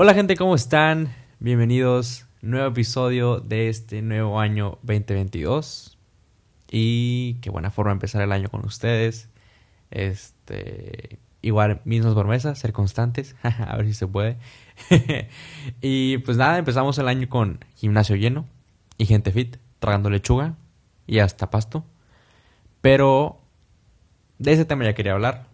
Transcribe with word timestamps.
Hola 0.00 0.14
gente, 0.14 0.36
¿cómo 0.36 0.54
están? 0.54 1.12
Bienvenidos. 1.40 2.26
Nuevo 2.40 2.68
episodio 2.68 3.40
de 3.40 3.68
este 3.68 4.00
nuevo 4.00 4.38
año 4.38 4.78
2022. 4.82 5.98
Y 6.70 7.34
qué 7.40 7.50
buena 7.50 7.72
forma 7.72 7.90
de 7.90 7.94
empezar 7.94 8.22
el 8.22 8.30
año 8.30 8.48
con 8.48 8.64
ustedes. 8.64 9.28
Este, 9.90 11.18
igual, 11.42 11.80
mismas 11.84 12.14
promesas, 12.14 12.60
ser 12.60 12.72
constantes. 12.72 13.34
a 13.42 13.76
ver 13.76 13.86
si 13.86 13.94
se 13.94 14.06
puede. 14.06 14.36
y 15.80 16.18
pues 16.18 16.36
nada, 16.36 16.58
empezamos 16.58 16.96
el 16.98 17.08
año 17.08 17.28
con 17.28 17.64
gimnasio 17.74 18.14
lleno 18.14 18.46
y 18.98 19.06
gente 19.06 19.32
fit, 19.32 19.56
tragando 19.80 20.10
lechuga 20.10 20.54
y 21.08 21.18
hasta 21.18 21.50
pasto. 21.50 21.84
Pero 22.82 23.40
de 24.38 24.52
ese 24.52 24.64
tema 24.64 24.84
ya 24.84 24.94
quería 24.94 25.14
hablar. 25.14 25.48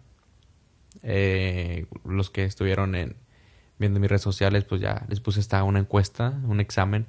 Eh, 1.01 1.87
los 2.03 2.29
que 2.29 2.43
estuvieron 2.43 2.93
en 2.93 3.24
viendo 3.77 3.99
mis 3.99 4.09
redes 4.09 4.21
sociales, 4.21 4.63
pues 4.63 4.81
ya 4.81 5.05
les 5.09 5.19
puse 5.19 5.39
esta 5.39 5.63
una 5.63 5.79
encuesta, 5.79 6.39
un 6.45 6.59
examen 6.59 7.07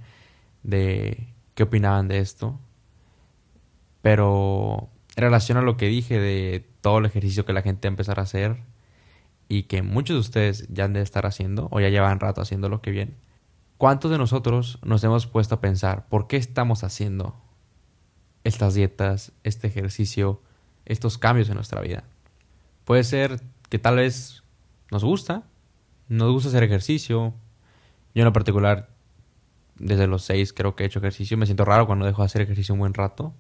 de 0.63 1.29
qué 1.55 1.65
opinaban 1.65 2.09
de 2.09 2.19
esto. 2.19 2.59
Pero 4.03 4.89
en 5.17 5.23
relación 5.23 5.59
a 5.59 5.63
lo 5.63 5.77
que 5.77 5.87
dije 5.87 6.19
de 6.19 6.69
todo 6.81 6.99
el 6.99 7.07
ejercicio 7.07 7.45
que 7.45 7.53
la 7.53 7.63
gente 7.63 7.89
va 7.89 7.91
a 7.91 7.95
empezar 7.95 8.19
a 8.19 8.23
hacer 8.23 8.63
y 9.49 9.65
que 9.65 9.83
muchos 9.83 10.15
de 10.17 10.21
ustedes 10.21 10.67
ya 10.69 10.85
han 10.85 10.93
de 10.93 11.03
estar 11.03 11.27
haciendo 11.27 11.69
o 11.71 11.81
ya 11.81 11.89
llevan 11.89 12.21
rato 12.21 12.41
haciendo 12.41 12.69
lo 12.69 12.83
que 12.83 12.91
bien, 12.91 13.17
¿cuántos 13.79 14.11
de 14.11 14.19
nosotros 14.19 14.79
nos 14.83 15.03
hemos 15.05 15.27
puesto 15.27 15.57
a 15.57 15.61
pensar 15.61 16.09
por 16.09 16.27
qué 16.27 16.37
estamos 16.37 16.85
haciendo 16.85 17.37
estas 18.45 18.75
dietas, 18.75 19.33
este 19.43 19.69
ejercicio, 19.69 20.43
estos 20.85 21.19
cambios 21.19 21.49
en 21.49 21.55
nuestra 21.55 21.81
vida? 21.81 22.05
Puede 22.85 23.05
ser 23.05 23.41
que 23.69 23.79
tal 23.79 23.97
vez 23.97 24.43
nos 24.91 25.05
gusta, 25.05 25.45
nos 26.09 26.33
gusta 26.33 26.49
hacer 26.49 26.63
ejercicio. 26.63 27.35
Yo 28.15 28.23
en 28.23 28.25
lo 28.25 28.33
particular, 28.33 28.89
desde 29.79 30.07
los 30.07 30.23
seis 30.23 30.53
creo 30.53 30.77
que 30.77 30.85
he 30.85 30.87
hecho 30.87 30.99
ejercicio. 31.01 31.37
Me 31.37 31.47
siento 31.47 31.65
raro 31.65 31.87
cuando 31.87 32.07
dejo 32.07 32.23
de 32.23 32.27
hacer 32.27 32.43
ejercicio 32.43 32.75
un 32.75 32.81
buen 32.81 32.95
rato. 32.95 33.35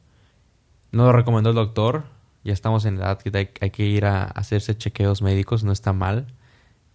No 0.92 1.04
lo 1.04 1.12
recomendó 1.12 1.50
el 1.50 1.56
doctor. 1.56 2.04
Ya 2.44 2.52
estamos 2.52 2.84
en 2.84 2.96
edad 2.96 3.18
que 3.18 3.50
hay 3.60 3.70
que 3.70 3.84
ir 3.84 4.04
a 4.04 4.24
hacerse 4.24 4.76
chequeos 4.76 5.22
médicos. 5.22 5.64
No 5.64 5.72
está 5.72 5.92
mal. 5.92 6.26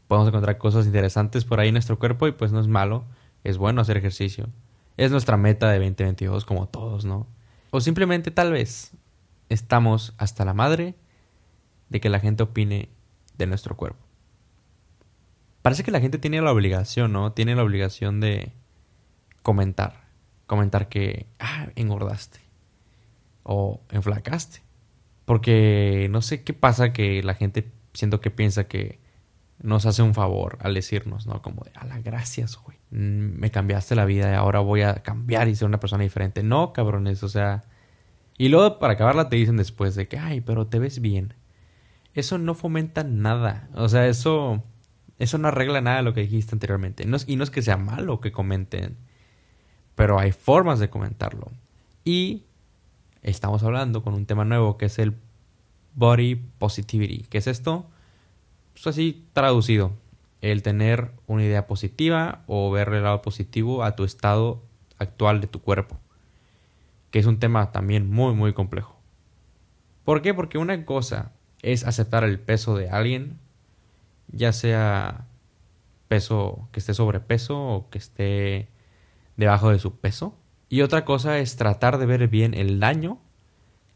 Podemos 0.08 0.28
encontrar 0.28 0.58
cosas 0.58 0.86
interesantes 0.86 1.45
por 1.45 1.59
ahí 1.59 1.69
en 1.69 1.75
nuestro 1.75 1.97
cuerpo 1.97 2.28
y 2.28 2.31
pues 2.31 2.52
no 2.52 2.59
es 2.59 2.67
malo. 2.67 3.06
Es 3.44 3.58
bueno 3.58 3.81
hacer 3.81 3.97
ejercicio. 3.97 4.50
Es 4.97 5.11
nuestra 5.11 5.38
meta 5.38 5.69
de 5.69 5.80
2022 5.80 6.45
como 6.45 6.67
todos, 6.67 7.06
¿no? 7.06 7.28
O 7.72 7.80
simplemente 7.80 8.30
tal 8.30 8.52
vez 8.52 8.91
estamos 9.50 10.13
hasta 10.17 10.45
la 10.45 10.53
madre 10.53 10.95
de 11.89 12.02
que 12.02 12.09
la 12.09 12.19
gente 12.19 12.44
opine 12.44 12.89
de 13.38 13.47
nuestro 13.47 13.75
cuerpo 13.75 14.10
parece 15.61 15.83
que 15.83 15.91
la 15.91 16.01
gente 16.01 16.17
tiene 16.17 16.41
la 16.41 16.51
obligación, 16.51 17.11
¿no? 17.11 17.33
Tiene 17.33 17.55
la 17.55 17.63
obligación 17.63 18.19
de 18.19 18.53
comentar. 19.41 20.05
Comentar 20.47 20.89
que, 20.89 21.27
ah, 21.39 21.69
engordaste. 21.75 22.39
O 23.43 23.81
enflacaste. 23.89 24.61
Porque 25.25 26.07
no 26.11 26.21
sé 26.21 26.43
qué 26.43 26.53
pasa 26.53 26.93
que 26.93 27.23
la 27.23 27.33
gente 27.35 27.71
siento 27.93 28.21
que 28.21 28.31
piensa 28.31 28.65
que 28.65 28.99
nos 29.61 29.85
hace 29.85 30.01
un 30.01 30.13
favor 30.13 30.57
al 30.61 30.73
decirnos, 30.73 31.27
¿no? 31.27 31.41
Como 31.41 31.63
de, 31.63 31.71
a 31.75 31.85
la 31.85 31.99
gracias, 31.99 32.57
güey. 32.57 32.77
Mm, 32.89 33.39
me 33.39 33.51
cambiaste 33.51 33.95
la 33.95 34.05
vida 34.05 34.31
y 34.31 34.35
ahora 34.35 34.59
voy 34.59 34.81
a 34.81 34.95
cambiar 34.95 35.47
y 35.47 35.55
ser 35.55 35.67
una 35.67 35.79
persona 35.79 36.03
diferente. 36.03 36.43
No, 36.43 36.73
cabrones, 36.73 37.23
o 37.23 37.29
sea. 37.29 37.63
Y 38.37 38.49
luego 38.49 38.79
para 38.79 38.93
acabarla 38.93 39.29
te 39.29 39.35
dicen 39.35 39.57
después 39.57 39.95
de 39.95 40.07
que, 40.07 40.17
ay, 40.17 40.41
pero 40.41 40.67
te 40.67 40.79
ves 40.79 40.99
bien. 40.99 41.35
Eso 42.13 42.37
no 42.37 42.55
fomenta 42.55 43.03
nada. 43.03 43.69
O 43.75 43.87
sea, 43.87 44.07
eso 44.07 44.63
eso 45.22 45.38
no 45.38 45.50
arregla 45.50 45.81
nada 45.81 45.97
de 45.97 46.03
lo 46.03 46.16
que 46.16 46.22
dijiste 46.22 46.55
anteriormente. 46.55 47.03
y 47.27 47.36
no 47.36 47.44
es 47.44 47.52
que 47.52 47.61
sea 47.61 47.77
malo 47.77 48.19
que 48.22 48.31
comenten, 48.31 48.97
pero 49.94 50.17
hay 50.17 50.31
formas 50.31 50.80
de 50.80 50.89
comentarlo. 50.89 51.52
Y 52.03 52.45
estamos 53.22 53.62
hablando 53.62 54.01
con 54.01 54.16
un 54.16 54.25
tema 54.25 54.45
nuevo 54.45 54.79
que 54.79 54.88
es 54.88 54.97
el 54.97 55.16
body 55.94 56.35
positivity. 56.57 57.28
¿Qué 57.29 57.38
es 57.38 57.45
esto? 57.45 57.85
Pues 58.73 58.88
así 58.88 59.28
traducido. 59.34 59.94
El 60.41 60.63
tener 60.63 61.12
una 61.28 61.44
idea 61.44 61.68
positiva 61.68 62.41
o 62.47 62.72
ver 62.72 62.90
el 62.90 63.03
lado 63.03 63.22
positivo 63.22 63.84
a 63.84 63.95
tu 63.95 64.06
estado 64.06 64.63
actual 64.97 65.40
de 65.40 65.45
tu 65.45 65.62
cuerpo. 65.62 66.00
Que 67.12 67.19
es 67.19 67.28
un 67.28 67.38
tema 67.38 67.72
también 67.72 68.09
muy, 68.09 68.34
muy 68.34 68.53
complejo. 68.53 68.97
¿Por 70.03 70.24
qué? 70.24 70.34
Porque 70.34 70.57
una 70.57 70.84
cosa 70.84 71.31
es 71.62 71.85
aceptar 71.85 72.24
el 72.24 72.40
peso 72.40 72.75
de 72.75 72.90
alguien 72.90 73.38
ya 74.31 74.53
sea 74.53 75.25
peso 76.08 76.68
que 76.72 76.80
esté 76.80 76.94
sobrepeso 76.94 77.58
o 77.58 77.90
que 77.90 77.97
esté 77.97 78.69
debajo 79.38 79.69
de 79.69 79.80
su 79.80 79.97
peso. 80.00 80.38
Y 80.69 80.81
otra 80.81 81.06
cosa 81.06 81.40
es 81.40 81.56
tratar 81.56 81.97
de 81.97 82.06
ver 82.06 82.28
bien 82.28 82.53
el 82.53 82.80
daño 82.80 83.19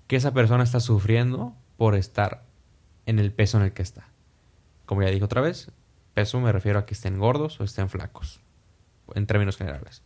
que 0.07 0.16
esa 0.16 0.34
persona 0.34 0.63
está 0.63 0.79
sufriendo 0.79 1.56
por 1.78 1.96
estar 1.96 2.44
en 3.06 3.19
el 3.19 3.31
peso 3.31 3.57
en 3.57 3.63
el 3.63 3.73
que 3.73 3.81
está. 3.81 4.09
Como 4.85 5.01
ya 5.03 5.09
dije 5.09 5.23
otra 5.23 5.41
vez, 5.41 5.72
peso 6.13 6.40
me 6.40 6.52
refiero 6.52 6.79
a 6.79 6.85
que 6.85 6.94
estén 6.94 7.19
gordos 7.19 7.59
o 7.59 7.63
estén 7.63 7.90
flacos, 7.90 8.40
en 9.13 9.25
términos 9.28 9.57
generales. 9.57 10.02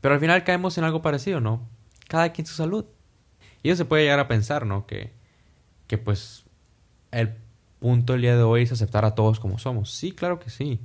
Pero 0.00 0.14
al 0.14 0.20
final 0.20 0.44
caemos 0.44 0.78
en 0.78 0.84
algo 0.84 1.02
parecido, 1.02 1.40
¿no? 1.40 1.68
Cada 2.08 2.32
quien 2.32 2.46
su 2.46 2.54
salud. 2.54 2.84
Y 3.62 3.70
eso 3.70 3.78
se 3.78 3.84
puede 3.84 4.02
llegar 4.02 4.18
a 4.18 4.28
pensar, 4.28 4.66
¿no? 4.66 4.86
Que, 4.86 5.12
que 5.86 5.98
pues 5.98 6.44
el 7.10 7.36
punto 7.82 8.14
el 8.14 8.22
día 8.22 8.36
de 8.36 8.44
hoy 8.44 8.62
es 8.62 8.72
aceptar 8.72 9.04
a 9.04 9.16
todos 9.16 9.40
como 9.40 9.58
somos. 9.58 9.90
Sí, 9.90 10.12
claro 10.12 10.38
que 10.38 10.50
sí. 10.50 10.78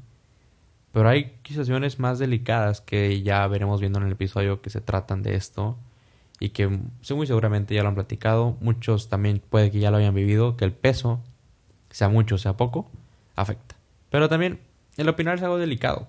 Pero 0.92 1.08
hay 1.08 1.38
situaciones 1.46 2.00
más 2.00 2.18
delicadas 2.18 2.82
que 2.82 3.22
ya 3.22 3.46
veremos 3.48 3.80
viendo 3.80 4.00
en 4.00 4.08
el 4.08 4.14
episodio 4.14 4.64
que 4.64 4.72
se 4.72 4.82
tratan 4.82 5.22
de 5.22 5.36
esto 5.36 5.78
y 6.40 6.50
que 6.50 6.68
muy 6.68 7.28
seguramente 7.28 7.76
ya 7.76 7.84
lo 7.84 7.90
han 7.90 7.96
platicado. 7.96 8.58
Muchos 8.62 9.10
también 9.10 9.44
puede 9.48 9.70
que 9.70 9.80
ya 9.80 9.92
lo 9.92 9.98
hayan 9.98 10.16
vivido, 10.16 10.58
que 10.58 10.66
el 10.66 10.74
peso, 10.74 11.22
sea 11.92 12.10
mucho 12.10 12.40
sea 12.40 12.58
poco, 12.58 12.90
afecta. 13.36 13.76
Pero 14.10 14.28
también 14.28 14.60
el 14.98 15.08
opinar 15.08 15.38
es 15.38 15.44
algo 15.44 15.60
delicado. 15.60 16.08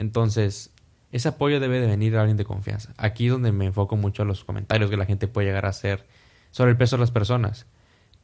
Entonces, 0.00 0.72
ese 1.12 1.28
apoyo 1.28 1.60
debe 1.60 1.78
de 1.78 1.86
venir 1.86 2.12
de 2.12 2.18
alguien 2.18 2.36
de 2.36 2.44
confianza. 2.44 2.92
Aquí 2.96 3.26
es 3.26 3.32
donde 3.32 3.52
me 3.52 3.66
enfoco 3.66 3.94
mucho 3.94 4.22
a 4.22 4.26
los 4.26 4.42
comentarios 4.42 4.90
que 4.90 4.96
la 4.96 5.06
gente 5.06 5.28
puede 5.28 5.46
llegar 5.46 5.66
a 5.66 5.68
hacer 5.68 6.08
sobre 6.50 6.72
el 6.72 6.76
peso 6.76 6.96
de 6.96 7.00
las 7.00 7.12
personas 7.12 7.66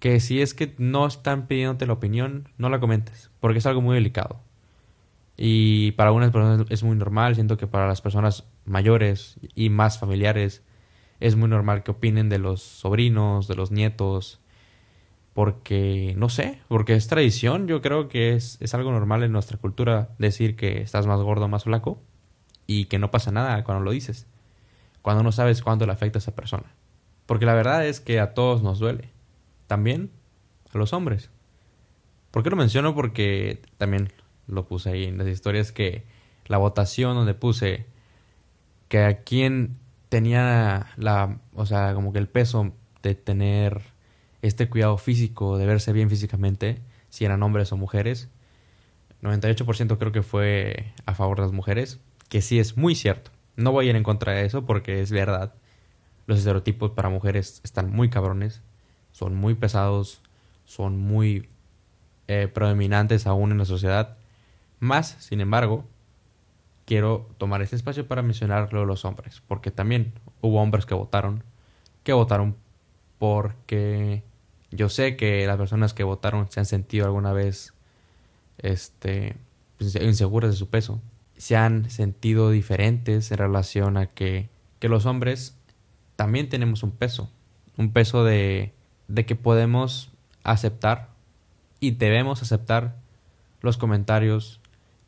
que 0.00 0.18
si 0.18 0.40
es 0.40 0.54
que 0.54 0.74
no 0.78 1.06
están 1.06 1.46
pidiéndote 1.46 1.86
la 1.86 1.92
opinión, 1.92 2.48
no 2.56 2.70
la 2.70 2.80
comentes, 2.80 3.30
porque 3.38 3.58
es 3.58 3.66
algo 3.66 3.82
muy 3.82 3.94
delicado. 3.94 4.40
Y 5.36 5.92
para 5.92 6.08
algunas 6.08 6.30
personas 6.32 6.66
es 6.70 6.82
muy 6.82 6.96
normal, 6.96 7.34
siento 7.34 7.58
que 7.58 7.66
para 7.66 7.86
las 7.86 8.00
personas 8.00 8.46
mayores 8.64 9.38
y 9.54 9.68
más 9.68 9.98
familiares 9.98 10.62
es 11.20 11.36
muy 11.36 11.48
normal 11.48 11.82
que 11.82 11.92
opinen 11.92 12.30
de 12.30 12.38
los 12.38 12.62
sobrinos, 12.62 13.46
de 13.46 13.54
los 13.54 13.70
nietos, 13.70 14.40
porque 15.34 16.14
no 16.16 16.30
sé, 16.30 16.60
porque 16.68 16.94
es 16.94 17.06
tradición, 17.06 17.68
yo 17.68 17.82
creo 17.82 18.08
que 18.08 18.34
es, 18.34 18.56
es 18.60 18.74
algo 18.74 18.90
normal 18.92 19.22
en 19.22 19.32
nuestra 19.32 19.58
cultura 19.58 20.08
decir 20.18 20.56
que 20.56 20.80
estás 20.80 21.06
más 21.06 21.20
gordo 21.20 21.46
más 21.46 21.64
flaco 21.64 22.00
y 22.66 22.86
que 22.86 22.98
no 22.98 23.10
pasa 23.10 23.30
nada 23.32 23.64
cuando 23.64 23.84
lo 23.84 23.90
dices, 23.90 24.26
cuando 25.02 25.22
no 25.22 25.30
sabes 25.30 25.62
cuándo 25.62 25.84
le 25.84 25.92
afecta 25.92 26.18
a 26.18 26.20
esa 26.20 26.34
persona. 26.34 26.74
Porque 27.26 27.46
la 27.46 27.54
verdad 27.54 27.86
es 27.86 28.00
que 28.00 28.18
a 28.18 28.32
todos 28.32 28.62
nos 28.62 28.78
duele 28.78 29.10
también 29.70 30.10
a 30.74 30.78
los 30.78 30.92
hombres. 30.92 31.30
¿Por 32.32 32.42
qué 32.42 32.50
lo 32.50 32.56
menciono? 32.56 32.92
Porque 32.92 33.62
también 33.78 34.12
lo 34.48 34.66
puse 34.66 34.90
ahí 34.90 35.04
en 35.04 35.16
las 35.16 35.28
historias 35.28 35.70
que 35.70 36.02
la 36.46 36.58
votación 36.58 37.14
donde 37.14 37.34
puse 37.34 37.86
que 38.88 39.04
a 39.04 39.22
quien 39.22 39.76
tenía 40.08 40.88
la, 40.96 41.38
o 41.54 41.66
sea, 41.66 41.94
como 41.94 42.12
que 42.12 42.18
el 42.18 42.26
peso 42.26 42.72
de 43.04 43.14
tener 43.14 43.80
este 44.42 44.68
cuidado 44.68 44.98
físico, 44.98 45.56
de 45.56 45.66
verse 45.66 45.92
bien 45.92 46.10
físicamente, 46.10 46.80
si 47.08 47.24
eran 47.24 47.40
hombres 47.44 47.70
o 47.70 47.76
mujeres, 47.76 48.28
98% 49.22 49.98
creo 49.98 50.10
que 50.10 50.24
fue 50.24 50.94
a 51.06 51.14
favor 51.14 51.36
de 51.36 51.42
las 51.42 51.52
mujeres, 51.52 52.00
que 52.28 52.42
sí 52.42 52.58
es 52.58 52.76
muy 52.76 52.96
cierto. 52.96 53.30
No 53.54 53.70
voy 53.70 53.86
a 53.86 53.90
ir 53.90 53.96
en 53.96 54.02
contra 54.02 54.32
de 54.32 54.46
eso 54.46 54.66
porque 54.66 55.00
es 55.00 55.12
verdad. 55.12 55.54
Los 56.26 56.40
estereotipos 56.40 56.90
para 56.90 57.08
mujeres 57.08 57.60
están 57.62 57.92
muy 57.92 58.10
cabrones 58.10 58.62
son 59.12 59.34
muy 59.34 59.54
pesados, 59.54 60.22
son 60.64 60.98
muy 60.98 61.48
eh, 62.28 62.48
predominantes 62.52 63.26
aún 63.26 63.52
en 63.52 63.58
la 63.58 63.64
sociedad. 63.64 64.16
Más, 64.78 65.16
sin 65.18 65.40
embargo, 65.40 65.84
quiero 66.84 67.28
tomar 67.38 67.62
este 67.62 67.76
espacio 67.76 68.08
para 68.08 68.22
mencionarlo 68.22 68.80
de 68.80 68.86
los 68.86 69.04
hombres, 69.04 69.42
porque 69.46 69.70
también 69.70 70.12
hubo 70.40 70.60
hombres 70.60 70.86
que 70.86 70.94
votaron, 70.94 71.44
que 72.02 72.12
votaron 72.12 72.56
porque 73.18 74.22
yo 74.70 74.88
sé 74.88 75.16
que 75.16 75.46
las 75.46 75.56
personas 75.56 75.94
que 75.94 76.04
votaron 76.04 76.50
se 76.50 76.60
han 76.60 76.66
sentido 76.66 77.06
alguna 77.06 77.32
vez 77.32 77.74
este, 78.58 79.36
pues, 79.78 79.94
inseguras 79.96 80.50
de 80.50 80.56
su 80.56 80.68
peso, 80.68 81.00
se 81.36 81.56
han 81.56 81.90
sentido 81.90 82.50
diferentes 82.50 83.30
en 83.30 83.38
relación 83.38 83.96
a 83.96 84.06
que, 84.06 84.48
que 84.78 84.88
los 84.88 85.06
hombres 85.06 85.56
también 86.16 86.48
tenemos 86.48 86.82
un 86.82 86.92
peso, 86.92 87.30
un 87.76 87.92
peso 87.92 88.24
de 88.24 88.72
de 89.10 89.26
que 89.26 89.34
podemos 89.34 90.10
aceptar 90.44 91.08
y 91.80 91.92
debemos 91.92 92.42
aceptar 92.42 92.96
los 93.60 93.76
comentarios 93.76 94.60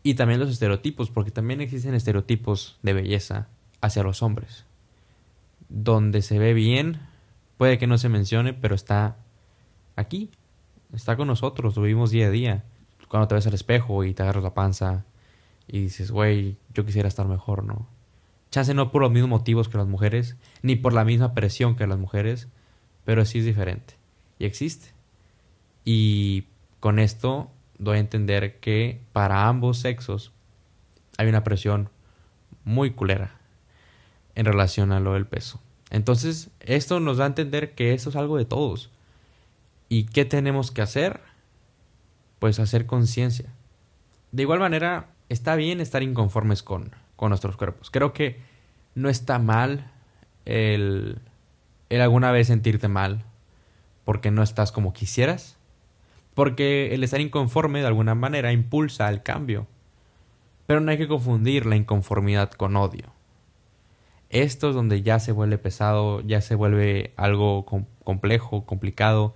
Y 0.05 0.15
también 0.15 0.41
los 0.41 0.51
estereotipos, 0.51 1.11
porque 1.11 1.31
también 1.31 1.61
existen 1.61 1.95
estereotipos 1.95 2.77
de 2.83 2.93
belleza 2.93 3.47
hacia 3.81 4.03
los 4.03 4.21
hombres. 4.21 4.65
Donde 5.69 6.23
se 6.23 6.41
ve 6.41 6.55
bien, 6.55 6.99
puede 7.57 7.79
que 7.79 7.87
no 7.87 7.97
se 7.99 8.09
mencione, 8.09 8.53
pero 8.53 8.75
está 8.75 9.17
aquí, 9.95 10.29
está 10.93 11.17
con 11.17 11.29
nosotros, 11.29 11.77
lo 11.77 11.83
vivimos 11.83 12.11
día 12.11 12.27
a 12.27 12.31
día. 12.31 12.65
Cuando 13.07 13.29
te 13.29 13.37
ves 13.37 13.47
al 13.47 13.55
espejo 13.55 14.03
y 14.03 14.13
te 14.13 14.25
agarras 14.25 14.43
la 14.43 14.55
panza 14.55 15.05
y 15.69 15.83
dices, 15.83 16.11
güey, 16.11 16.57
yo 16.75 16.85
quisiera 16.85 17.07
estar 17.07 17.29
mejor, 17.29 17.63
¿no? 17.63 17.87
Chance 18.51 18.75
no 18.75 18.91
por 18.91 19.03
los 19.03 19.13
mismos 19.13 19.31
motivos 19.31 19.69
que 19.69 19.79
las 19.79 19.87
mujeres, 19.87 20.37
ni 20.63 20.75
por 20.75 20.93
la 20.93 21.05
misma 21.05 21.33
presión 21.33 21.77
que 21.77 21.87
las 21.87 21.99
mujeres, 21.99 22.49
pero 23.05 23.25
sí 23.25 23.41
es 23.41 23.45
diferente. 23.45 23.95
Y 24.39 24.45
existe. 24.45 24.91
Y 25.85 26.45
con 26.81 26.99
esto 26.99 27.51
doy 27.79 27.97
a 27.97 28.01
entender 28.01 28.59
que 28.61 29.01
para 29.13 29.49
ambos 29.49 29.79
sexos 29.79 30.33
hay 31.19 31.29
una 31.29 31.45
presión 31.45 31.91
muy 32.65 32.93
culera 32.93 33.37
en 34.35 34.47
relación 34.47 34.93
a 34.93 35.01
lo 35.01 35.15
del 35.15 35.27
peso. 35.27 35.61
Entonces, 35.91 36.51
esto 36.61 37.01
nos 37.01 37.19
da 37.19 37.25
a 37.25 37.29
entender 37.29 37.75
que 37.75 37.93
esto 37.93 38.11
es 38.11 38.17
algo 38.17 38.39
de 38.39 38.45
todos. 38.45 38.91
¿Y 39.89 40.05
qué 40.05 40.25
tenemos 40.25 40.71
que 40.71 40.81
hacer? 40.81 41.21
Pues 42.39 42.59
hacer 42.59 42.87
conciencia. 42.87 43.53
De 44.31 44.43
igual 44.43 44.59
manera, 44.59 45.09
está 45.29 45.55
bien 45.55 45.81
estar 45.81 46.03
inconformes 46.03 46.63
con, 46.63 46.93
con 47.17 47.29
nuestros 47.29 47.57
cuerpos. 47.57 47.91
Creo 47.91 48.15
que 48.15 48.41
no 48.95 49.11
está 49.11 49.39
mal 49.39 49.91
el, 50.47 51.21
el 51.95 52.01
alguna 52.01 52.33
vez 52.33 52.47
sentirte 52.47 52.89
mal 52.89 53.25
porque 54.05 54.31
no 54.31 54.43
estás 54.43 54.73
como 54.73 54.93
quisieras. 54.93 55.59
Porque 56.35 56.95
el 56.95 57.05
estar 57.05 57.21
inconforme 57.21 57.81
de 57.81 57.87
alguna 57.87 58.15
manera 58.15 58.53
impulsa 58.53 59.09
el 59.11 59.23
cambio. 59.23 59.67
Pero 60.67 60.81
no 60.81 60.91
hay 60.91 60.97
que 60.97 61.09
confundir 61.09 61.67
la 61.67 61.77
inconformidad 61.77 62.51
con 62.51 62.77
odio. 62.77 63.13
Esto 64.31 64.71
es 64.71 64.75
donde 64.75 65.03
ya 65.03 65.19
se 65.19 65.33
vuelve 65.33 65.59
pesado, 65.59 66.23
ya 66.23 66.41
se 66.41 66.55
vuelve 66.55 67.13
algo 67.17 67.67
complejo, 68.03 68.65
complicado, 68.65 69.35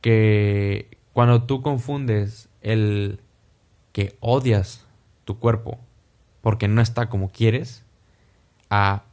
que 0.00 0.98
cuando 1.12 1.44
tú 1.44 1.62
confundes 1.62 2.48
el 2.60 3.20
que 3.92 4.16
odias 4.18 4.84
tu 5.24 5.38
cuerpo 5.38 5.78
porque 6.40 6.68
no 6.68 6.80
está 6.80 7.08
como 7.08 7.30
quieres, 7.30 7.84
a, 8.70 9.04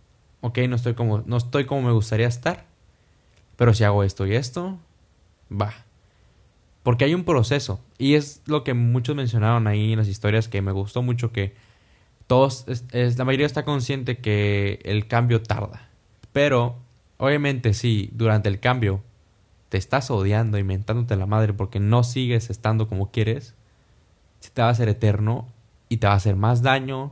ok, 0.41 0.59
no 0.69 0.75
estoy 0.75 0.93
como, 0.93 1.23
no 1.25 1.37
estoy 1.37 1.65
como 1.65 1.81
me 1.81 1.91
gustaría 1.91 2.27
estar, 2.27 2.65
pero 3.55 3.73
si 3.73 3.83
hago 3.83 4.03
esto 4.03 4.25
y 4.27 4.35
esto, 4.35 4.77
va. 5.51 5.73
Porque 6.83 7.05
hay 7.05 7.13
un 7.13 7.25
proceso. 7.25 7.81
Y 7.97 8.13
es 8.13 8.41
lo 8.45 8.63
que 8.63 8.73
muchos 8.73 9.15
mencionaron 9.15 9.67
ahí 9.67 9.91
en 9.91 9.99
las 9.99 10.07
historias 10.07 10.47
que 10.47 10.61
me 10.61 10.71
gustó 10.71 11.01
mucho 11.01 11.31
que 11.31 11.53
todos, 12.27 12.65
es, 12.91 13.17
la 13.17 13.25
mayoría 13.25 13.45
está 13.45 13.65
consciente 13.65 14.17
que 14.17 14.79
el 14.83 15.07
cambio 15.07 15.41
tarda. 15.41 15.89
Pero, 16.33 16.75
obviamente, 17.17 17.73
si 17.73 18.09
durante 18.13 18.49
el 18.49 18.59
cambio 18.59 19.01
te 19.69 19.77
estás 19.77 20.11
odiando 20.11 20.57
y 20.57 20.63
mentándote 20.63 21.15
la 21.15 21.25
madre 21.25 21.53
porque 21.53 21.79
no 21.79 22.03
sigues 22.03 22.49
estando 22.49 22.87
como 22.87 23.11
quieres, 23.11 23.55
te 24.53 24.61
va 24.61 24.69
a 24.69 24.71
hacer 24.71 24.87
eterno 24.87 25.47
y 25.89 25.97
te 25.97 26.07
va 26.07 26.13
a 26.13 26.17
hacer 26.17 26.35
más 26.35 26.61
daño 26.61 27.11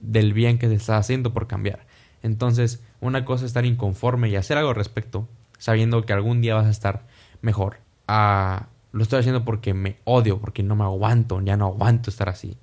del 0.00 0.32
bien 0.32 0.58
que 0.58 0.68
te 0.68 0.74
estás 0.74 1.00
haciendo 1.00 1.32
por 1.32 1.46
cambiar. 1.46 1.86
Entonces, 2.22 2.82
una 3.00 3.24
cosa 3.24 3.44
es 3.44 3.50
estar 3.50 3.66
inconforme 3.66 4.28
y 4.28 4.36
hacer 4.36 4.58
algo 4.58 4.70
al 4.70 4.76
respecto, 4.76 5.28
sabiendo 5.58 6.04
que 6.04 6.12
algún 6.12 6.40
día 6.40 6.54
vas 6.54 6.66
a 6.66 6.70
estar 6.70 7.06
mejor. 7.40 7.78
Ah, 8.06 8.68
lo 8.92 9.02
estoy 9.02 9.20
haciendo 9.20 9.44
porque 9.44 9.74
me 9.74 9.98
odio, 10.04 10.38
porque 10.40 10.62
no 10.62 10.76
me 10.76 10.84
aguanto, 10.84 11.40
ya 11.40 11.56
no 11.56 11.66
aguanto 11.66 12.10
estar 12.10 12.28
así. 12.28 12.56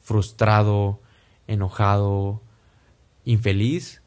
Frustrado, 0.00 1.00
enojado, 1.46 2.42
infeliz. 3.24 4.02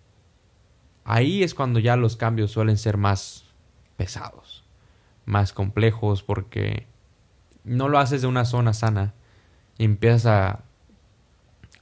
Ahí 1.03 1.43
es 1.43 1.53
cuando 1.53 1.79
ya 1.79 1.95
los 1.95 2.15
cambios 2.17 2.51
suelen 2.51 2.77
ser 2.77 2.97
más 2.97 3.45
pesados, 3.97 4.63
más 5.25 5.53
complejos, 5.53 6.23
porque 6.23 6.87
no 7.63 7.89
lo 7.89 7.99
haces 7.99 8.21
de 8.21 8.27
una 8.27 8.45
zona 8.45 8.73
sana 8.73 9.13
empiezas 9.77 10.25
a, 10.25 10.59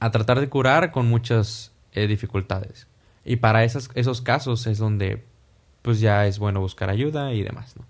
a 0.00 0.10
tratar 0.10 0.40
de 0.40 0.48
curar 0.48 0.90
con 0.90 1.06
muchas 1.06 1.72
eh, 1.92 2.06
dificultades. 2.06 2.86
Y 3.24 3.36
para 3.36 3.64
esos, 3.64 3.90
esos 3.94 4.20
casos 4.20 4.66
es 4.66 4.78
donde 4.78 5.24
pues 5.82 6.00
ya 6.00 6.26
es 6.26 6.38
bueno 6.38 6.60
buscar 6.60 6.88
ayuda 6.88 7.32
y 7.32 7.42
demás, 7.42 7.76
¿no? 7.76 7.84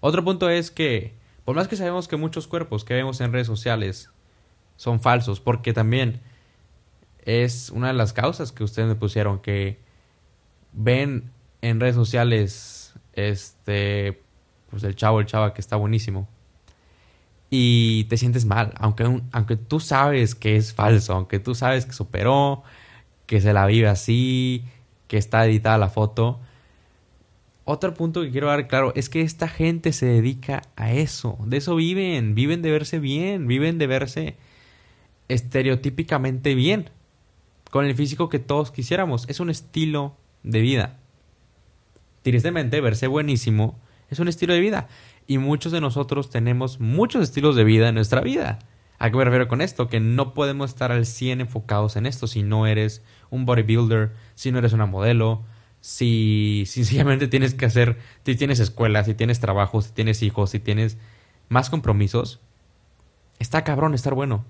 Otro 0.00 0.22
punto 0.22 0.50
es 0.50 0.70
que, 0.70 1.14
por 1.44 1.56
más 1.56 1.66
que 1.68 1.76
sabemos 1.76 2.08
que 2.08 2.16
muchos 2.16 2.46
cuerpos 2.46 2.84
que 2.84 2.94
vemos 2.94 3.20
en 3.20 3.32
redes 3.32 3.46
sociales 3.46 4.10
son 4.76 5.00
falsos, 5.00 5.40
porque 5.40 5.72
también 5.72 6.20
es 7.24 7.70
una 7.70 7.88
de 7.88 7.94
las 7.94 8.12
causas 8.12 8.52
que 8.52 8.62
ustedes 8.64 8.86
me 8.86 8.94
pusieron, 8.94 9.40
que 9.40 9.80
ven 10.72 11.30
en 11.62 11.80
redes 11.80 11.94
sociales 11.94 12.94
este, 13.14 14.22
pues 14.70 14.84
el 14.84 14.94
chavo, 14.94 15.20
el 15.20 15.26
chava 15.26 15.54
que 15.54 15.60
está 15.60 15.76
buenísimo, 15.76 16.28
y 17.48 18.04
te 18.04 18.16
sientes 18.16 18.44
mal, 18.44 18.74
aunque, 18.78 19.22
aunque 19.32 19.56
tú 19.56 19.80
sabes 19.80 20.34
que 20.34 20.56
es 20.56 20.74
falso, 20.74 21.14
aunque 21.14 21.38
tú 21.38 21.54
sabes 21.54 21.86
que 21.86 21.92
superó, 21.92 22.62
que 23.26 23.40
se 23.40 23.52
la 23.52 23.66
vive 23.66 23.88
así, 23.88 24.64
que 25.08 25.18
está 25.18 25.44
editada 25.46 25.78
la 25.78 25.88
foto, 25.88 26.40
otro 27.64 27.94
punto 27.94 28.22
que 28.22 28.30
quiero 28.30 28.46
dar 28.46 28.68
claro 28.68 28.92
es 28.94 29.08
que 29.08 29.22
esta 29.22 29.48
gente 29.48 29.92
se 29.92 30.06
dedica 30.06 30.62
a 30.76 30.92
eso. 30.92 31.36
De 31.44 31.56
eso 31.56 31.74
viven. 31.74 32.36
Viven 32.36 32.62
de 32.62 32.70
verse 32.70 33.00
bien. 33.00 33.48
Viven 33.48 33.78
de 33.78 33.88
verse 33.88 34.36
estereotípicamente 35.28 36.54
bien. 36.54 36.90
Con 37.72 37.84
el 37.84 37.96
físico 37.96 38.28
que 38.28 38.38
todos 38.38 38.70
quisiéramos. 38.70 39.28
Es 39.28 39.40
un 39.40 39.50
estilo 39.50 40.16
de 40.44 40.60
vida. 40.60 40.98
Tristemente, 42.22 42.80
verse 42.80 43.08
buenísimo 43.08 43.76
es 44.10 44.18
un 44.18 44.28
estilo 44.28 44.54
de 44.54 44.60
vida. 44.60 44.88
Y 45.26 45.38
muchos 45.38 45.72
de 45.72 45.80
nosotros 45.80 46.30
tenemos 46.30 46.80
muchos 46.80 47.22
estilos 47.22 47.56
de 47.56 47.64
vida 47.64 47.88
en 47.88 47.94
nuestra 47.94 48.20
vida. 48.20 48.58
¿A 48.98 49.10
qué 49.10 49.16
me 49.16 49.24
refiero 49.24 49.48
con 49.48 49.60
esto? 49.60 49.88
Que 49.88 50.00
no 50.00 50.34
podemos 50.34 50.70
estar 50.70 50.92
al 50.92 51.06
100 51.06 51.42
enfocados 51.42 51.96
en 51.96 52.06
esto 52.06 52.26
si 52.26 52.42
no 52.42 52.66
eres 52.66 53.02
un 53.30 53.44
bodybuilder, 53.44 54.12
si 54.34 54.52
no 54.52 54.58
eres 54.58 54.72
una 54.72 54.86
modelo, 54.86 55.44
si, 55.80 56.64
sencillamente 56.66 57.28
tienes 57.28 57.54
que 57.54 57.66
hacer, 57.66 57.98
si 58.24 58.36
tienes 58.36 58.60
escuela, 58.60 59.04
si 59.04 59.14
tienes 59.14 59.40
trabajo, 59.40 59.82
si 59.82 59.92
tienes 59.92 60.22
hijos, 60.22 60.50
si 60.50 60.60
tienes 60.60 60.98
más 61.48 61.70
compromisos, 61.70 62.40
está 63.38 63.64
cabrón 63.64 63.94
estar 63.94 64.14
bueno. 64.14 64.44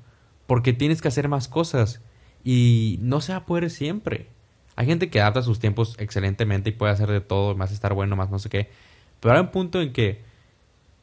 Porque 0.46 0.72
tienes 0.72 1.02
que 1.02 1.08
hacer 1.08 1.28
más 1.28 1.48
cosas. 1.48 2.00
Y 2.44 2.98
no 3.00 3.20
se 3.20 3.32
va 3.32 3.38
a 3.38 3.46
poder 3.46 3.70
siempre. 3.70 4.28
Hay 4.76 4.86
gente 4.86 5.10
que 5.10 5.20
adapta 5.20 5.42
sus 5.42 5.58
tiempos 5.58 5.96
excelentemente 5.98 6.70
y 6.70 6.72
puede 6.72 6.92
hacer 6.92 7.10
de 7.10 7.20
todo, 7.20 7.56
más 7.56 7.72
estar 7.72 7.94
bueno, 7.94 8.14
más 8.14 8.30
no 8.30 8.38
sé 8.38 8.48
qué. 8.48 8.70
Pero 9.18 9.34
hay 9.34 9.40
un 9.40 9.50
punto 9.50 9.80
en 9.80 9.92
que 9.92 10.22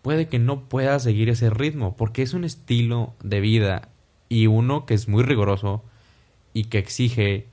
puede 0.04 0.28
que 0.28 0.38
no 0.38 0.68
pueda 0.70 1.00
seguir 1.00 1.30
ese 1.30 1.50
ritmo, 1.50 1.96
porque 1.96 2.22
es 2.22 2.36
un 2.36 2.44
estilo 2.44 3.16
de 3.24 3.40
vida 3.40 3.90
y 4.30 4.46
uno 4.48 4.86
que 4.86 4.94
es 4.94 5.08
muy 5.08 5.24
riguroso 5.24 5.84
y 6.54 6.66
que 6.66 6.78
exige 6.78 7.48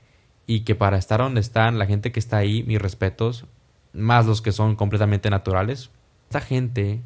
y 0.45 0.59
que 0.59 0.75
para 0.75 0.97
estar 0.97 1.21
donde 1.21 1.39
están, 1.39 1.79
la 1.79 1.85
gente 1.85 2.11
que 2.11 2.19
está 2.19 2.37
ahí, 2.37 2.61
mis 2.63 2.79
respetos, 2.79 3.45
más 3.93 4.25
los 4.25 4.41
que 4.41 4.51
son 4.51 4.75
completamente 4.75 5.29
naturales, 5.29 5.91
esta 6.25 6.41
gente 6.41 7.01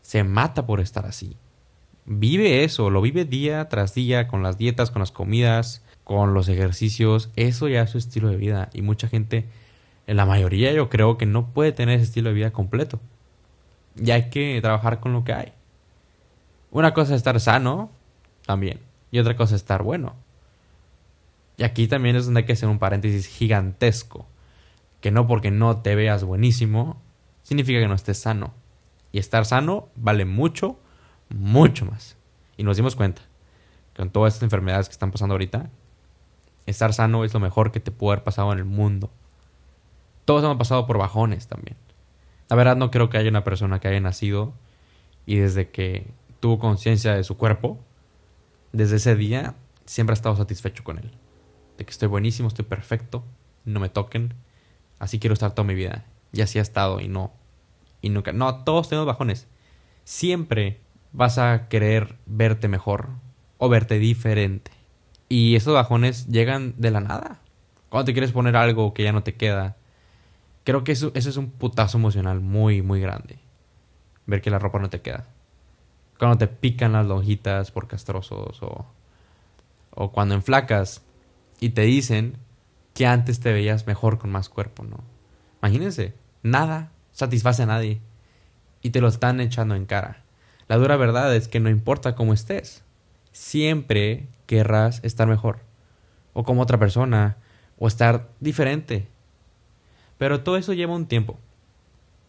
se 0.00 0.24
mata 0.24 0.66
por 0.66 0.80
estar 0.80 1.04
así. 1.04 1.36
Vive 2.06 2.64
eso, 2.64 2.88
lo 2.88 3.02
vive 3.02 3.26
día 3.26 3.68
tras 3.68 3.94
día 3.94 4.28
con 4.28 4.42
las 4.42 4.56
dietas, 4.56 4.90
con 4.90 5.00
las 5.00 5.12
comidas, 5.12 5.84
con 6.04 6.32
los 6.32 6.48
ejercicios, 6.48 7.30
eso 7.36 7.68
ya 7.68 7.82
es 7.82 7.90
su 7.90 7.98
estilo 7.98 8.28
de 8.28 8.36
vida 8.36 8.70
y 8.72 8.80
mucha 8.80 9.08
gente, 9.08 9.46
en 10.06 10.16
la 10.16 10.24
mayoría 10.24 10.72
yo 10.72 10.88
creo 10.88 11.18
que 11.18 11.26
no 11.26 11.52
puede 11.52 11.72
tener 11.72 11.96
ese 11.96 12.04
estilo 12.04 12.30
de 12.30 12.36
vida 12.36 12.52
completo. 12.52 12.98
Y 13.96 14.10
hay 14.10 14.30
que 14.30 14.58
trabajar 14.60 15.00
con 15.00 15.12
lo 15.12 15.24
que 15.24 15.32
hay. 15.32 15.52
Una 16.70 16.92
cosa 16.94 17.14
es 17.14 17.18
estar 17.18 17.38
sano, 17.40 17.90
también, 18.46 18.80
y 19.10 19.18
otra 19.18 19.36
cosa 19.36 19.54
es 19.54 19.62
estar 19.62 19.82
bueno. 19.82 20.14
Y 21.56 21.62
aquí 21.62 21.86
también 21.86 22.16
es 22.16 22.24
donde 22.24 22.40
hay 22.40 22.46
que 22.46 22.54
hacer 22.54 22.68
un 22.68 22.78
paréntesis 22.78 23.26
gigantesco. 23.26 24.26
Que 25.00 25.10
no 25.10 25.26
porque 25.26 25.50
no 25.50 25.82
te 25.82 25.94
veas 25.94 26.24
buenísimo, 26.24 27.00
significa 27.42 27.78
que 27.78 27.88
no 27.88 27.94
estés 27.94 28.18
sano. 28.18 28.54
Y 29.12 29.18
estar 29.18 29.44
sano 29.44 29.88
vale 29.94 30.24
mucho, 30.24 30.80
mucho 31.28 31.86
más. 31.86 32.16
Y 32.56 32.64
nos 32.64 32.76
dimos 32.76 32.96
cuenta 32.96 33.22
con 33.96 34.10
todas 34.10 34.34
estas 34.34 34.44
enfermedades 34.44 34.88
que 34.88 34.92
están 34.92 35.12
pasando 35.12 35.34
ahorita, 35.34 35.70
estar 36.66 36.92
sano 36.92 37.24
es 37.24 37.32
lo 37.32 37.40
mejor 37.40 37.70
que 37.70 37.80
te 37.80 37.90
puede 37.90 38.14
haber 38.14 38.24
pasado 38.24 38.52
en 38.52 38.58
el 38.58 38.64
mundo. 38.64 39.10
Todos 40.24 40.42
hemos 40.42 40.56
pasado 40.56 40.86
por 40.86 40.98
bajones 40.98 41.46
también. 41.46 41.76
La 42.48 42.56
verdad 42.56 42.76
no 42.76 42.90
creo 42.90 43.08
que 43.10 43.18
haya 43.18 43.30
una 43.30 43.44
persona 43.44 43.80
que 43.80 43.88
haya 43.88 44.00
nacido 44.00 44.54
y 45.26 45.36
desde 45.36 45.70
que 45.70 46.06
tuvo 46.40 46.58
conciencia 46.58 47.14
de 47.14 47.24
su 47.24 47.36
cuerpo, 47.36 47.78
desde 48.72 48.96
ese 48.96 49.16
día 49.16 49.54
siempre 49.86 50.12
ha 50.12 50.14
estado 50.14 50.36
satisfecho 50.36 50.84
con 50.84 50.98
él 50.98 51.10
de 51.76 51.84
que 51.84 51.90
estoy 51.90 52.08
buenísimo, 52.08 52.48
estoy 52.48 52.64
perfecto, 52.64 53.24
no 53.64 53.80
me 53.80 53.88
toquen, 53.88 54.34
así 54.98 55.18
quiero 55.18 55.34
estar 55.34 55.52
toda 55.52 55.66
mi 55.66 55.74
vida. 55.74 56.04
Y 56.32 56.40
así 56.40 56.58
ha 56.58 56.62
estado 56.62 57.00
y 57.00 57.08
no. 57.08 57.32
Y 58.02 58.08
nunca. 58.08 58.32
No, 58.32 58.64
todos 58.64 58.88
tenemos 58.88 59.06
bajones. 59.06 59.46
Siempre 60.02 60.80
vas 61.12 61.38
a 61.38 61.68
querer 61.68 62.16
verte 62.26 62.68
mejor. 62.68 63.10
o 63.56 63.68
verte 63.68 63.98
diferente. 64.00 64.72
Y 65.28 65.54
esos 65.54 65.72
bajones 65.72 66.26
llegan 66.26 66.74
de 66.76 66.90
la 66.90 67.00
nada. 67.00 67.40
Cuando 67.88 68.06
te 68.06 68.12
quieres 68.12 68.32
poner 68.32 68.56
algo 68.56 68.92
que 68.92 69.04
ya 69.04 69.12
no 69.12 69.22
te 69.22 69.36
queda. 69.36 69.76
Creo 70.64 70.82
que 70.82 70.92
eso, 70.92 71.12
es 71.14 71.36
un 71.36 71.50
putazo 71.50 71.98
emocional 71.98 72.40
muy, 72.40 72.82
muy 72.82 73.00
grande. 73.00 73.38
Ver 74.26 74.40
que 74.40 74.50
la 74.50 74.58
ropa 74.58 74.78
no 74.78 74.90
te 74.90 75.02
queda. 75.02 75.26
Cuando 76.18 76.38
te 76.38 76.48
pican 76.48 76.92
las 76.92 77.06
lonjitas 77.06 77.70
por 77.70 77.86
castrosos 77.86 78.62
o, 78.62 78.86
o 79.90 80.12
cuando 80.12 80.34
enflacas 80.34 81.02
y 81.60 81.70
te 81.70 81.82
dicen 81.82 82.38
que 82.94 83.06
antes 83.06 83.40
te 83.40 83.52
veías 83.52 83.86
mejor 83.86 84.18
con 84.18 84.30
más 84.30 84.48
cuerpo, 84.48 84.84
¿no? 84.84 85.04
Imagínense, 85.60 86.14
nada 86.42 86.92
satisface 87.12 87.62
a 87.62 87.66
nadie 87.66 88.00
y 88.82 88.90
te 88.90 89.00
lo 89.00 89.08
están 89.08 89.40
echando 89.40 89.74
en 89.74 89.86
cara. 89.86 90.24
La 90.68 90.76
dura 90.76 90.96
verdad 90.96 91.34
es 91.34 91.48
que 91.48 91.60
no 91.60 91.68
importa 91.68 92.14
cómo 92.14 92.32
estés, 92.32 92.84
siempre 93.32 94.28
querrás 94.46 95.00
estar 95.02 95.26
mejor, 95.26 95.60
o 96.32 96.44
como 96.44 96.62
otra 96.62 96.78
persona, 96.78 97.36
o 97.78 97.88
estar 97.88 98.28
diferente. 98.40 99.08
Pero 100.18 100.42
todo 100.42 100.56
eso 100.56 100.72
lleva 100.72 100.94
un 100.94 101.06
tiempo 101.06 101.38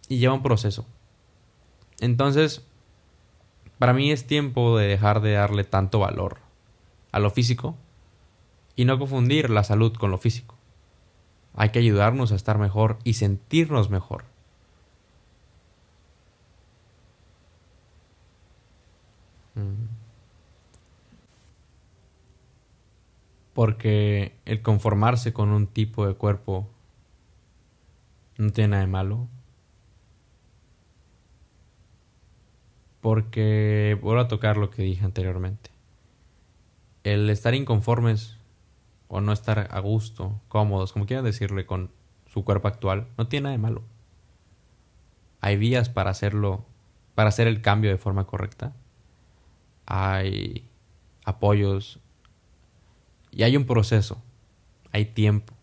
y 0.07 0.17
lleva 0.17 0.33
un 0.33 0.43
proceso. 0.43 0.85
Entonces, 1.99 2.65
para 3.79 3.93
mí 3.93 4.11
es 4.11 4.27
tiempo 4.27 4.77
de 4.77 4.87
dejar 4.87 5.21
de 5.21 5.33
darle 5.33 5.63
tanto 5.63 5.99
valor 5.99 6.37
a 7.11 7.19
lo 7.19 7.29
físico 7.29 7.75
y 8.75 8.85
no 8.85 8.99
confundir 8.99 9.49
la 9.49 9.63
salud 9.63 9.93
con 9.93 10.11
lo 10.11 10.17
físico. 10.17 10.55
Hay 11.55 11.69
que 11.69 11.79
ayudarnos 11.79 12.31
a 12.31 12.35
estar 12.35 12.57
mejor 12.57 12.99
y 13.03 13.13
sentirnos 13.13 13.89
mejor. 13.89 14.25
Mm. 19.55 19.87
Porque 23.53 24.35
el 24.43 24.61
conformarse 24.61 25.31
con 25.31 25.49
un 25.49 25.67
tipo 25.67 26.05
de 26.05 26.15
cuerpo 26.15 26.67
no 28.37 28.51
tiene 28.51 28.69
nada 28.69 28.81
de 28.81 28.87
malo. 28.87 29.27
Porque 33.01 33.97
vuelvo 34.01 34.21
a 34.21 34.27
tocar 34.27 34.57
lo 34.57 34.71
que 34.71 34.81
dije 34.81 35.05
anteriormente. 35.05 35.69
El 37.03 37.29
estar 37.29 37.53
inconformes 37.53 38.37
o 39.07 39.21
no 39.21 39.31
estar 39.31 39.67
a 39.71 39.79
gusto, 39.79 40.41
cómodos, 40.47 40.93
como 40.93 41.05
quieran 41.05 41.25
decirle, 41.25 41.65
con 41.65 41.91
su 42.25 42.43
cuerpo 42.43 42.67
actual, 42.67 43.07
no 43.17 43.27
tiene 43.27 43.43
nada 43.43 43.51
de 43.53 43.61
malo. 43.61 43.83
Hay 45.41 45.57
vías 45.57 45.89
para 45.89 46.09
hacerlo, 46.09 46.65
para 47.13 47.29
hacer 47.29 47.47
el 47.47 47.61
cambio 47.61 47.91
de 47.91 47.97
forma 47.97 48.25
correcta 48.25 48.73
hay 49.85 50.67
apoyos 51.23 51.99
y 53.31 53.43
hay 53.43 53.57
un 53.57 53.65
proceso, 53.65 54.21
hay 54.91 55.05
tiempo. 55.05 55.53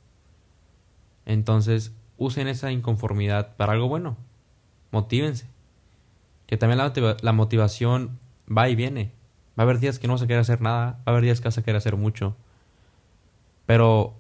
Entonces, 1.25 1.93
usen 2.23 2.49
esa 2.49 2.71
inconformidad 2.71 3.57
para 3.57 3.73
algo 3.73 3.89
bueno. 3.89 4.17
Motívense. 4.91 5.47
Que 6.47 6.57
también 6.57 6.79
la, 6.79 7.33
motivación 7.33 8.19
va 8.47 8.69
y 8.69 8.77
viene. 8.77 9.13
Va 9.59 9.63
a 9.63 9.65
haber 9.65 9.81
días 9.81 9.99
que 9.99 10.07
no 10.07 10.15
vas 10.15 10.23
a 10.23 10.27
querer 10.27 10.41
hacer 10.41 10.61
nada, 10.61 10.93
va 10.99 11.03
a 11.07 11.11
haber 11.11 11.25
días 11.25 11.41
que 11.41 11.49
vas 11.49 11.59
a 11.59 11.63
querer 11.63 11.77
hacer 11.77 11.97
mucho. 11.97 12.37
Pero 13.67 14.15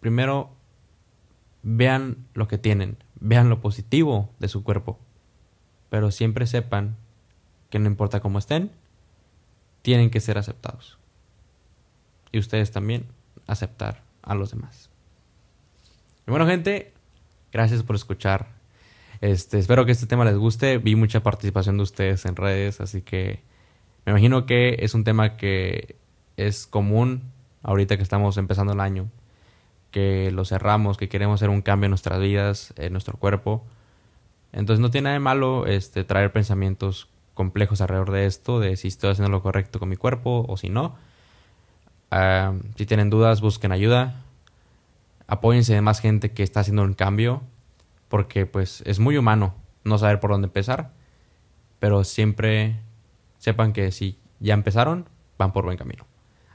primero 0.00 0.50
vean 1.62 2.26
lo 2.34 2.48
que 2.48 2.58
tienen, 2.58 2.96
vean 3.18 3.48
lo 3.48 3.60
positivo 3.60 4.30
de 4.38 4.48
su 4.48 4.62
cuerpo. 4.62 4.98
Pero 5.90 6.10
siempre 6.10 6.46
sepan 6.46 6.96
que 7.68 7.78
no 7.78 7.86
importa 7.86 8.20
cómo 8.20 8.38
estén, 8.38 8.70
tienen 9.82 10.10
que 10.10 10.20
ser 10.20 10.38
aceptados. 10.38 10.98
Y 12.32 12.38
ustedes 12.38 12.70
también 12.70 13.06
aceptar 13.46 14.02
a 14.22 14.34
los 14.34 14.50
demás. 14.50 14.90
Y 16.26 16.30
bueno, 16.30 16.46
gente, 16.46 16.92
gracias 17.52 17.82
por 17.82 17.96
escuchar. 17.96 18.48
Este, 19.20 19.58
espero 19.58 19.84
que 19.84 19.92
este 19.92 20.06
tema 20.06 20.24
les 20.24 20.36
guste. 20.36 20.78
Vi 20.78 20.96
mucha 20.96 21.22
participación 21.22 21.76
de 21.76 21.82
ustedes 21.82 22.24
en 22.24 22.36
redes, 22.36 22.80
así 22.80 23.02
que 23.02 23.42
me 24.04 24.12
imagino 24.12 24.46
que 24.46 24.76
es 24.80 24.94
un 24.94 25.04
tema 25.04 25.36
que 25.36 25.96
es 26.36 26.66
común 26.66 27.32
ahorita 27.62 27.96
que 27.96 28.02
estamos 28.02 28.36
empezando 28.38 28.72
el 28.72 28.80
año, 28.80 29.10
que 29.90 30.30
lo 30.30 30.44
cerramos, 30.44 30.96
que 30.96 31.08
queremos 31.08 31.40
hacer 31.40 31.50
un 31.50 31.62
cambio 31.62 31.86
en 31.86 31.90
nuestras 31.90 32.20
vidas, 32.20 32.72
en 32.76 32.92
nuestro 32.92 33.18
cuerpo. 33.18 33.64
Entonces 34.52 34.80
no 34.80 34.90
tiene 34.90 35.04
nada 35.04 35.14
de 35.14 35.20
malo 35.20 35.66
este, 35.66 36.04
traer 36.04 36.32
pensamientos 36.32 37.08
complejos 37.34 37.80
alrededor 37.80 38.10
de 38.10 38.26
esto, 38.26 38.60
de 38.60 38.76
si 38.76 38.88
estoy 38.88 39.10
haciendo 39.10 39.30
lo 39.30 39.42
correcto 39.42 39.78
con 39.78 39.88
mi 39.88 39.96
cuerpo 39.96 40.44
o 40.48 40.56
si 40.56 40.68
no. 40.70 40.96
si 42.76 42.86
tienen 42.86 43.10
dudas, 43.10 43.40
busquen 43.40 43.72
ayuda. 43.72 44.24
Apóyense 45.30 45.72
de 45.72 45.80
más 45.80 46.00
gente 46.00 46.32
que 46.32 46.42
está 46.42 46.58
haciendo 46.58 46.82
un 46.82 46.94
cambio, 46.94 47.42
porque 48.08 48.46
pues 48.46 48.82
es 48.84 48.98
muy 48.98 49.16
humano 49.16 49.54
no 49.84 49.96
saber 49.96 50.18
por 50.18 50.32
dónde 50.32 50.46
empezar, 50.46 50.90
pero 51.78 52.02
siempre 52.02 52.80
sepan 53.38 53.72
que 53.72 53.92
si 53.92 54.18
ya 54.40 54.54
empezaron, 54.54 55.08
van 55.38 55.52
por 55.52 55.64
buen 55.64 55.78
camino. 55.78 56.04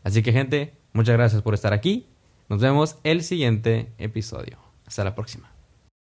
Así 0.03 0.21
que 0.23 0.33
gente, 0.33 0.73
muchas 0.91 1.15
gracias 1.15 1.41
por 1.41 1.53
estar 1.53 1.71
aquí. 1.71 2.09
Nos 2.49 2.59
vemos 2.59 2.97
el 3.03 3.23
siguiente 3.23 3.93
episodio. 3.97 4.57
Hasta 4.85 5.05
la 5.05 5.15
próxima. 5.15 5.54